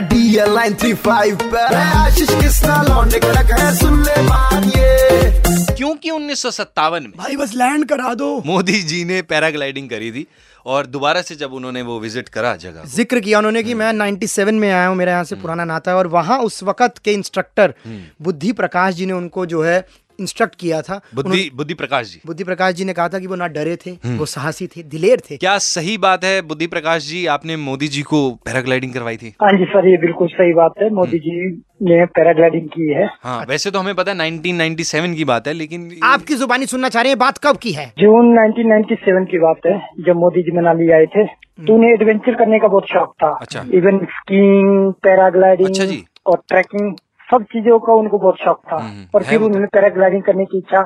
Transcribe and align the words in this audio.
DL 0.00 0.54
nine 0.54 0.74
three 0.74 0.94
five 0.94 1.36
पे 1.36 1.64
आशीष 1.76 2.28
किसना 2.28 2.82
लौंडे 2.82 3.18
कड़क 3.18 3.50
है 3.60 3.74
सुन 3.76 4.02
ले 4.02 4.22
बात 4.22 4.64
ये 4.76 5.30
क्योंकि 5.76 6.10
उन्नीस 6.10 6.46
में? 6.46 7.10
भाई 7.18 7.36
बस 7.36 7.54
लैंड 7.54 7.84
करा 7.88 8.14
दो। 8.14 8.42
मोदी 8.46 8.82
जी 8.82 9.04
ने 9.04 9.22
पैराग्लाइडिंग 9.22 9.88
करी 9.90 10.10
थी 10.12 10.26
और 10.66 10.86
दोबारा 10.86 11.22
से 11.22 11.34
जब 11.34 11.52
उन्होंने 11.52 11.82
वो 11.82 11.98
विज़िट 12.00 12.28
करा 12.28 12.56
जगह 12.56 12.84
ज़िक्र 12.84 13.20
किया 13.20 13.38
उन्होंने 13.38 13.62
कि 13.62 13.74
मैं 13.74 13.92
97 13.92 14.52
में 14.52 14.70
आया 14.70 14.86
हूँ 14.86 14.96
मेरे 14.96 15.10
यहाँ 15.10 15.24
से 15.24 15.36
पुराना 15.36 15.64
नाता 15.64 15.90
है 15.90 15.96
और 15.96 16.06
वहाँ 16.06 16.38
उस 16.38 16.62
वक्त 16.62 16.98
के 16.98 17.12
इंस्ट्रक्टर 17.12 17.74
बुद्धि 18.22 18.52
प्रकाश 18.52 18.94
जी 18.94 19.06
ने 19.06 19.12
उनको 19.12 19.46
जो 19.46 19.62
है 19.62 19.86
इंस्ट्रक्ट 20.20 20.54
किया 20.60 20.80
था 20.82 21.00
बुद्धि 21.14 21.50
बुद्धि 21.54 21.74
प्रकाश 21.74 22.12
जी। 22.12 22.20
बुद्धि 22.26 22.44
प्रकाश 22.44 22.74
जी 22.74 22.84
ने 22.84 22.92
कहा 22.92 23.08
था 23.08 23.18
कि 23.18 23.26
वो 23.26 23.36
ना 23.36 23.46
डरे 23.48 23.76
थे 23.76 23.90
वो 24.16 24.26
साहसी 24.26 24.66
थे 24.66 24.82
दिलेर 24.84 25.20
थे। 25.30 25.36
क्या 25.36 25.56
सही 25.60 25.96
बात 25.98 26.24
है? 26.24 26.40
बुद्धि 26.42 26.66
प्रकाश 26.66 27.02
जी 27.02 27.24
आपने 27.26 27.56
मोदी 27.58 27.88
जी 27.88 28.02
को 28.04 28.30
पैराग्लाइडिंग 28.46 28.92
करवाई 28.94 29.16
थी। 29.16 29.34
हाँ 29.42 29.52
जी 29.52 29.64
सर 29.64 29.88
ये 29.88 29.96
बिल्कुल 29.98 30.28
सही 30.28 30.52
बात 30.54 30.74
है। 30.82 30.90
मोदी 30.94 31.18
जी 31.18 31.36
ने 31.82 32.04
पैराग्लाइडिंग 32.16 32.68
की 32.68 32.88
है। 32.92 33.06
हाँ 33.22 33.44
वैसे 33.48 33.70
तो 33.70 33.78
हमें 33.78 33.94
पता 33.94 34.12
है 34.12 34.18
1997 34.20 35.14
की 35.16 35.24
बात 35.24 35.46
है 35.48 35.52
लेकिन 35.54 35.90
आपकी 36.04 36.34
जुबानी 36.34 36.66
सुनना 36.66 36.88
चाह 36.88 37.02
रहे 37.02 37.10
हैं 37.10 37.18
बात 37.18 37.38
कब 37.38 37.56
की 37.56 37.72
है? 37.72 37.86
जून 37.98 38.34
1997 38.38 39.24
की 39.30 39.38
बात 39.38 39.66
है 39.66 39.78
जब 40.06 40.16
मोदी 40.16 40.42
जी 40.42 40.56
मनाली 40.58 40.90
आए 40.90 41.06
थे। 41.06 41.26
तो 41.66 41.74
उन्हें 41.74 41.90
एडवेंचर 41.90 42.34
करने 42.34 42.58
का 42.58 42.68
बहुत 42.68 42.86
शौक 42.88 43.12
था। 43.22 43.28
अच्छा। 43.40 43.64
इवन 43.74 43.98
स्कीइंग 44.12 44.92
पैराग्लाइडिंग 45.02 45.68
अच्छा 45.68 45.84
जी। 45.84 46.04
और 46.26 46.42
ट्रैकिंग 46.48 46.92
सब 47.32 47.44
चीज़ों 47.52 47.78
का 47.80 47.92
उनको 47.94 48.18
बहुत 48.18 48.38
शौक 48.40 48.60
था। 48.72 48.76
हम्म, 48.76 49.06
और 49.14 49.22
फिर। 49.24 49.40
उन्होंने 49.40 49.66
पैराग्लाइडिंग 49.72 50.22
करने 50.22 50.44
की 50.44 50.58
इच्छा 50.58 50.82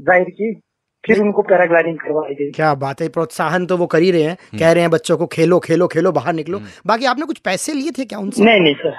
ज़ाहिर 0.00 0.30
की 0.30 0.54
फिर 1.04 1.20
उनको 1.20 1.42
पैराग्लाइडिंग 1.44 1.98
करवाई 1.98 2.34
गई। 2.34 2.50
क्या 2.52 2.74
बात 2.76 3.00
है 3.00 3.08
प्रोत्साहन 3.08 3.66
तो 3.66 3.76
वो 3.76 3.86
कर 3.88 4.02
ही 4.02 4.10
रहे 4.10 4.22
हैं। 4.22 4.36
कह 4.58 4.72
रहे 4.72 4.82
हैं 4.82 4.90
बच्चों 4.90 5.16
को 5.16 5.26
खेलो 5.28 5.58
खेलो 5.60 5.86
खेलो 5.88 6.12
बाहर 6.12 6.34
निकलो। 6.34 6.60
बाकी 6.86 7.06
आपने 7.06 7.26
कुछ 7.26 7.38
पैसे 7.44 7.74
लिए 7.74 7.90
थे 7.98 8.04
क्या 8.04 8.18
उनसे? 8.18 8.44
नहीं 8.44 8.60
नहीं 8.60 8.74
सर। 8.76 8.96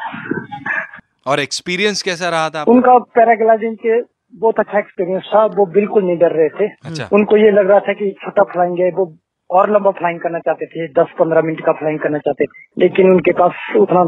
और 1.27 1.39
एक्सपीरियंस 1.39 2.01
कैसा 2.01 2.29
रहा 2.29 2.49
था 2.49 2.63
उनका 2.67 2.97
पैराग्लाइडिंग 3.17 3.75
के 3.77 3.99
बहुत 4.35 4.59
अच्छा 4.59 4.79
एक्सपीरियंस 4.79 5.23
था 5.25 5.45
वो 5.55 5.65
बिल्कुल 5.71 6.03
नहीं 6.03 6.17
डर 6.17 6.31
रहे 6.33 6.49
थे। 6.49 6.67
अच्छा। 6.85 7.09
उनको 7.13 7.37
ये 7.37 7.51
लग 7.51 7.69
रहा 7.69 7.79
था 7.79 7.93
कि 7.93 8.11
छोटा 8.21 8.43
फ्लाइंग 8.51 8.79
है 8.79 8.89
वो 8.91 9.05
और 9.49 9.71
लंबा 9.71 9.91
फ्लाइंग 9.99 10.19
करना 10.19 10.39
चाहते 10.39 10.65
थे 10.65 10.87
दस 10.93 11.13
पंद्रह 11.19 11.41
मिनट 11.41 11.65
का 11.65 11.71
फ्लाइंग 11.73 11.99
करना 11.99 12.17
चाहते 12.19 12.45
थे। 12.45 12.81
लेकिन 12.81 13.09
उनके 13.11 13.31
पास 13.39 13.53
उतना 13.77 14.03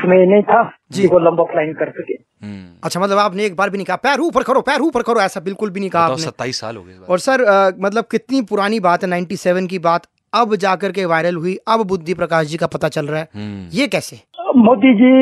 समय 0.00 0.24
नहीं 0.26 0.42
था 0.42 0.62
जी। 0.92 1.06
वो 1.06 1.18
लंबा 1.18 1.44
फ्लाइंग 1.52 1.74
कर 1.74 1.90
सके। 1.90 2.14
हम्म। 2.14 2.64
अच्छा 2.84 3.00
मतलब 3.00 3.18
आपने 3.18 3.44
एक 3.46 3.56
बार 3.56 3.70
भी 3.70 3.78
नहीं 3.78 3.86
कहा 3.86 3.96
पैर 4.06 4.20
ऊपर 4.20 4.42
करो 4.42 4.60
पैर 4.60 4.80
ऊपर 4.80 5.02
करो 5.02 5.20
ऐसा 5.20 5.40
बिल्कुल 5.40 5.70
भी 5.70 5.80
नहीं 5.80 5.90
कहा 5.90 6.02
बताओ 6.04 6.12
आपने। 6.14 6.24
सत्ताईस 6.24 6.60
साल 6.60 6.76
हो 6.76 6.82
गए 6.82 6.98
और 7.08 7.18
सर 7.18 7.42
अ, 7.42 7.70
मतलब 7.80 8.04
कितनी 8.10 8.42
पुरानी 8.50 8.80
बात 8.88 9.04
है 9.04 9.10
97 9.10 9.66
की 9.68 9.78
बात 9.88 10.06
अब 10.32 10.54
जाकर 10.64 10.92
के 10.92 11.04
वायरल 11.06 11.36
हुई 11.36 11.56
अब 11.68 11.86
बुद्धि 11.88 12.14
प्रकाश 12.14 12.46
जी 12.46 12.56
का 12.56 12.66
पता 12.66 12.88
चल 12.96 13.06
रहा 13.06 13.20
है। 13.20 13.28
हम्म। 13.34 13.68
ये 13.78 13.86
कैसे? 13.88 14.20
मोदी 14.56 14.94
जी 14.94 15.12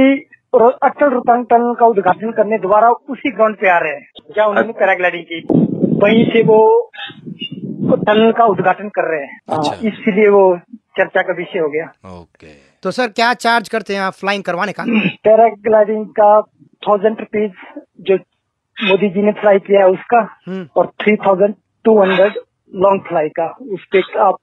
अटल 0.55 1.09
रोहतांग 1.11 1.45
टनल 1.51 1.75
का 1.81 1.87
उद्घाटन 1.87 2.31
करने 2.37 2.59
द्वारा 2.59 2.89
उसी 3.11 3.31
ग्राउंड 3.35 3.57
पे 3.57 3.69
आ 3.71 3.79
रहे 3.79 3.93
हैं 3.93 4.33
जहाँ 4.37 4.49
उन्होंने 4.49 4.73
पैराग्लाइडिंग 4.81 5.25
की। 5.33 5.41
वहीं 6.03 6.25
से 6.33 6.43
वो 6.43 6.59
टनल 8.07 8.33
का 8.39 8.45
उद्घाटन 8.45 8.89
कर 8.89 9.11
रहे 9.11 9.21
हैं। 9.21 9.39
हाँ, 9.51 9.59
अच्छा। 9.59 9.73
इसलिए 9.89 10.29
वो 10.29 10.43
चर्चा 10.99 11.23
का 11.23 11.33
विषय 11.33 11.59
हो 11.59 11.69
गया। 11.69 11.87
ओके। 12.13 12.53
तो 12.83 12.91
सर 12.91 13.09
क्या 13.11 13.33
चार्ज 13.37 13.69
करते 13.69 13.95
हैं 13.95 14.01
आप 14.01 14.13
फ्लाइंग 14.13 14.43
करवाने 14.45 14.73
का? 14.73 14.85
पैराग्लाइडिंग 15.25 16.07
का 16.21 16.41
थाउज़ेंड 16.83 17.21
रुपीज़ 17.21 17.53
जो 18.01 18.17
मोदी 18.77 19.09
जी 19.09 19.23
ने 19.23 19.33
फ्लाई 19.41 19.59
किया 19.59 19.81
है 19.81 19.89
उसका 19.89 20.21
हम्म। 20.47 20.67
और 20.77 20.87
three 21.03 21.17
thousand 21.17 21.55
two 21.85 22.01
hundred 22.01 22.39
long 22.73 23.03
fly 23.09 23.29
का। 23.29 23.47
उस 23.73 23.85
पे 23.93 24.01
आप 24.21 24.37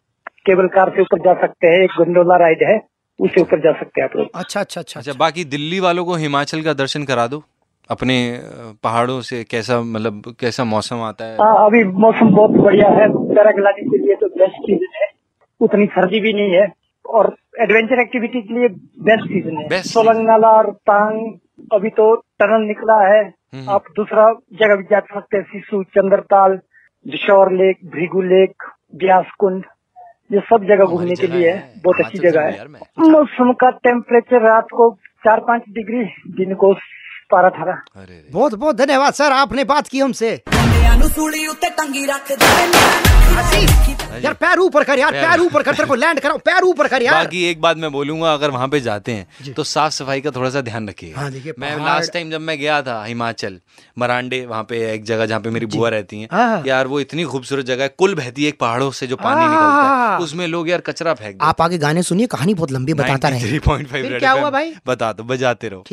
केबल 0.45 0.67
कार 0.67 0.89
के 0.89 1.01
ऊपर 1.01 1.19
जा 1.19 1.33
सकते 1.41 1.67
हैं 1.67 1.83
एक 1.83 1.91
गंडोला 1.99 2.35
राइड 2.37 2.63
है 2.63 2.79
उसके 3.19 3.41
ऊपर 3.41 3.59
जा 3.59 3.71
सकते 3.79 4.01
हैं 4.01 4.07
आप 4.09 4.15
लोग। 4.15 4.27
अच्छा 4.35 4.59
अच्छा 4.59 4.81
अच्छा 4.81 4.99
अच्छा 4.99 5.13
बाकी 5.19 5.43
दिल्ली 5.45 5.79
वालों 5.79 6.05
को 6.05 6.15
हिमाचल 6.15 6.61
का 6.61 6.73
दर्शन 6.73 7.03
करा 7.03 7.27
दो। 7.27 7.43
अपने 7.89 8.15
पहाड़ों 8.83 9.19
से 9.21 9.43
कैसा 9.43 9.79
मतलब 9.81 10.35
कैसा 10.39 10.63
मौसम 10.63 11.01
आता 11.01 11.25
है? 11.25 11.35
हाँ 11.35 11.65
अभी 11.65 11.83
मौसम 12.03 12.29
बहुत 12.35 12.51
बढ़िया 12.63 12.89
है। 12.89 13.07
पैराग्लाइडिंग 13.35 13.91
के 13.91 13.97
लिए 13.97 14.15
तो 14.15 14.27
बेस्ट 14.37 14.61
सीज़न 14.61 15.01
है। 15.01 15.07
उतनी 15.61 15.85
सर्दी 15.85 16.19
भी 16.19 16.33
नहीं 16.33 16.51
है 16.51 16.67
और 17.05 17.35
एडवेंचर 17.61 18.01
एक्टिविटी 18.01 18.41
के 18.41 18.53
लिए 18.53 18.67
बेस्ट 19.07 19.23
सीज़न 19.23 19.57
है। 19.57 19.81
सोलंग 19.81 20.25
नाला 20.27 20.47
और 20.47 20.71
तांग 20.71 21.33
अभी 21.73 21.89
तो 21.89 22.15
टनल 22.15 22.67
निकला 22.67 22.99
है। 23.07 23.21
हम्म। 23.53 23.69
आप 23.69 23.83
दूसरा 23.95 24.25
जगह 24.53 24.75
भी 24.75 24.83
जा 24.83 24.99
सकते 24.99 25.37
हैं 25.37 25.43
सिसु 25.43 25.83
चंद्रताल 25.83 26.59
दिशौर 27.07 27.51
लेक 27.51 27.77
भृगु 27.85 28.21
लेक 28.21 28.63
ब्यास 28.95 29.25
कुंड 29.39 29.65
ये 30.33 30.39
सब 30.39 30.63
जगह 30.63 30.85
घूमने 30.85 31.15
के 31.15 31.27
लिए 31.27 31.49
है। 31.49 31.55
है 31.57 31.73
बहुत 31.83 31.99
अच्छी 31.99 32.17
जगह 32.17 32.41
है। 32.41 32.57
यार 32.57 32.67
मौसम 32.99 33.53
का 33.53 33.69
टेम्परेचर 33.69 34.41
रात 34.41 34.67
को 34.73 34.91
चार 35.25 35.39
पाँच 35.39 35.61
डिग्री 35.69 36.03
दिन 36.37 36.55
को 36.55 36.73
बारह 37.33 37.49
अठारह। 37.49 37.81
बहुत 38.33 38.53
बहुत 38.53 38.75
धन्यवाद 38.75 39.13
सर 39.13 39.31
आपने 39.31 39.63
बात 39.63 39.87
की 39.87 39.99
हमसे। 39.99 40.41
यार 44.23 44.33
पैर 44.35 44.59
ऊपर 44.59 44.83
कर 44.83 44.99
यार 44.99 45.11
पैर 45.13 45.39
ऊपर 45.41 45.63
कर 45.63 45.75
तेरे 45.75 45.87
को 45.87 45.95
लैंड 46.03 46.19
कराओ 46.19 46.37
पैर 46.45 46.63
ऊपर 46.63 46.87
कर 46.87 47.01
यार। 47.01 47.23
बाकी 47.23 47.43
एक 47.49 47.61
बात 47.61 47.77
मैं 47.77 47.91
बोलूँगा 47.91 48.33
अगर 48.33 48.51
वहाँ 48.51 48.67
पे 48.67 48.79
जाते 48.81 49.11
हैं 49.11 49.53
तो 49.53 49.63
साफ़ 49.63 49.93
सफ़ाई 49.93 50.21
का 50.21 50.31
थोड़ा 50.31 50.49
सा 50.49 50.61
ध्यान 50.61 50.87
रखिए। 50.89 51.13
हाँ, 51.13 51.29
मैं 51.59 51.75
लास्ट 51.85 52.13
टाइम 52.13 52.31
जब 52.31 52.41
मैं 52.41 52.57
गया 52.59 52.81
था 52.81 53.03
हिमाचल 53.05 53.59
मरांडे 53.97 54.45
वहाँ 54.45 54.63
पे 54.63 54.79
एक 54.93 55.03
जगह 55.03 55.25
जहाँ 55.25 55.41
पे 55.41 55.49
मेरी 55.49 55.65
बुआ 55.65 55.89
रहती 55.89 56.21
है 56.21 56.27
हाँ। 56.31 56.63
यार 56.67 56.87
वो 56.87 56.99
इतनी 56.99 57.23
खूबसूरत 57.23 57.65
जगह 57.65 57.83
है 57.83 57.89
कुल 57.97 58.15
बहती 58.15 58.45
है 58.45 58.51
पहाड़ों 58.59 58.89
से 58.91 59.07
जो 59.07 59.15
हाँ, 59.15 59.23
पानी 59.25 59.45
निकलता 59.45 60.13
है। 60.13 60.17
उसमें 60.23 60.45
लोग 60.47 60.69
यार 60.69 60.81
कचरा 60.81 61.13
फेंक 61.13 61.43
आप 61.43 61.61
आगे 61.61 61.77
गाने 61.77 62.03
सुनिए 62.03 62.27
कहानी 62.27 62.53
बहुत 62.53 62.71
लंबी 62.71 62.93
बताता 62.93 63.29
रहे। 63.29 63.59
क्या 64.19 64.31
हुआ 64.31 64.49
भाई? 64.49 64.73
बता 64.87 65.11
दो 65.13 65.23
बजाते 65.23 65.69
रहो। 65.69 65.83